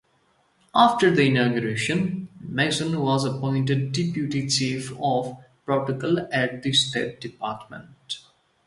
After 0.73 1.11
the 1.15 1.27
inauguration, 1.27 2.27
Mason 2.39 2.99
was 3.01 3.23
appointed 3.23 3.91
deputy 3.91 4.47
chief 4.49 4.91
of 4.99 5.37
protocol 5.63 6.27
at 6.33 6.63
the 6.63 6.73
State 6.73 7.21
Department. 7.21 8.17